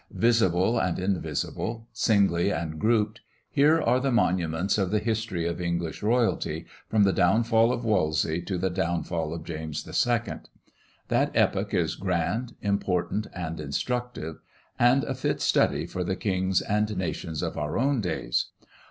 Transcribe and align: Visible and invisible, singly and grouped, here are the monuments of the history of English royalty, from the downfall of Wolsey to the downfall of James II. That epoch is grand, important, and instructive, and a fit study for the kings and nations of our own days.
Visible 0.17 0.79
and 0.79 0.97
invisible, 0.97 1.87
singly 1.93 2.49
and 2.51 2.79
grouped, 2.79 3.21
here 3.51 3.79
are 3.79 3.99
the 3.99 4.11
monuments 4.11 4.79
of 4.79 4.89
the 4.89 4.97
history 4.97 5.45
of 5.45 5.61
English 5.61 6.01
royalty, 6.01 6.65
from 6.89 7.03
the 7.03 7.13
downfall 7.13 7.71
of 7.71 7.85
Wolsey 7.85 8.41
to 8.41 8.57
the 8.57 8.71
downfall 8.71 9.31
of 9.31 9.43
James 9.43 9.85
II. 9.87 10.37
That 11.09 11.29
epoch 11.35 11.75
is 11.75 11.93
grand, 11.93 12.55
important, 12.63 13.27
and 13.31 13.59
instructive, 13.59 14.39
and 14.79 15.03
a 15.03 15.13
fit 15.13 15.39
study 15.39 15.85
for 15.85 16.03
the 16.03 16.15
kings 16.15 16.61
and 16.63 16.97
nations 16.97 17.43
of 17.43 17.55
our 17.55 17.77
own 17.77 18.01
days. 18.01 18.47